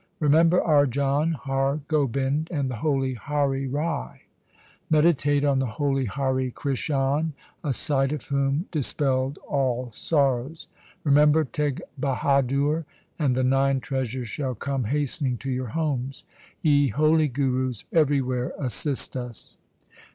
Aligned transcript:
Remember 0.19 0.59
Arjan, 0.59 1.35
Har 1.35 1.81
Gobind, 1.87 2.47
and 2.49 2.71
the 2.71 2.77
holy 2.77 3.13
Hari 3.13 3.67
Rai; 3.67 4.21
Meditate 4.89 5.45
on 5.45 5.59
the 5.59 5.67
holy 5.77 6.05
Hari 6.05 6.49
Krishan, 6.49 7.33
a 7.63 7.71
sight 7.71 8.11
of 8.11 8.23
whom 8.23 8.65
dis 8.71 8.91
pelled 8.95 9.37
all 9.47 9.91
sorrows. 9.93 10.67
Remember 11.03 11.43
Teg 11.43 11.83
Bahadur 11.99 12.85
and 13.19 13.35
the 13.35 13.43
nine 13.43 13.79
treasures 13.79 14.27
shall 14.27 14.55
come 14.55 14.85
hastening 14.85 15.37
to 15.37 15.51
your 15.51 15.67
homes. 15.67 16.23
Ye 16.63 16.87
holy 16.87 17.27
Gurus, 17.27 17.85
everywhere 17.93 18.53
assist 18.57 19.15
us 19.15 19.59